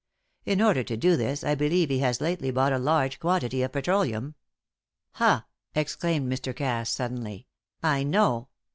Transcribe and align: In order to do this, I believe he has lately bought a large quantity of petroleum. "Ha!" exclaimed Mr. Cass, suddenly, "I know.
In 0.47 0.63
order 0.63 0.83
to 0.83 0.97
do 0.97 1.15
this, 1.15 1.43
I 1.43 1.53
believe 1.53 1.91
he 1.91 1.99
has 1.99 2.19
lately 2.19 2.49
bought 2.49 2.73
a 2.73 2.79
large 2.79 3.19
quantity 3.19 3.61
of 3.61 3.71
petroleum. 3.71 4.33
"Ha!" 5.11 5.45
exclaimed 5.75 6.27
Mr. 6.27 6.55
Cass, 6.55 6.89
suddenly, 6.89 7.45
"I 7.83 8.01
know. 8.01 8.47